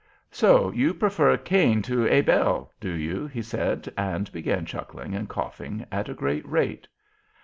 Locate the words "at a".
5.91-6.15